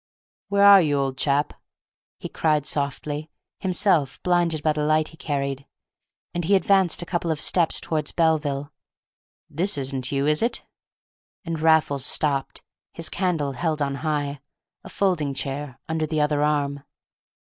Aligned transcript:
"Where 0.47 0.65
are 0.65 0.81
you, 0.81 0.97
old 0.97 1.15
chap?" 1.19 1.53
he 2.17 2.27
cried, 2.27 2.65
softly, 2.65 3.29
himself 3.59 4.19
blinded 4.23 4.63
by 4.63 4.73
the 4.73 4.83
light 4.83 5.09
he 5.09 5.15
carried; 5.17 5.67
and 6.33 6.43
he 6.43 6.55
advanced 6.55 7.03
a 7.03 7.05
couple 7.05 7.29
of 7.29 7.39
steps 7.39 7.79
towards 7.79 8.11
Belville. 8.11 8.73
"This 9.47 9.77
isn't 9.77 10.11
you, 10.11 10.25
is 10.25 10.41
it?" 10.41 10.65
And 11.45 11.59
Raffles 11.59 12.03
stopped, 12.03 12.63
his 12.91 13.09
candle 13.09 13.51
held 13.51 13.79
on 13.79 13.93
high, 14.01 14.39
a 14.83 14.89
folding 14.89 15.35
chair 15.35 15.79
under 15.87 16.07
the 16.07 16.19
other 16.19 16.41
arm. 16.41 16.83